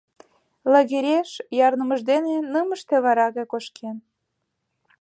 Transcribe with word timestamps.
Лагереш 0.71 1.29
ярнымыж 1.67 2.01
дене 2.11 2.35
нымыште 2.53 2.95
вара 3.05 3.27
гай 3.35 3.45
кошкен. 3.51 3.97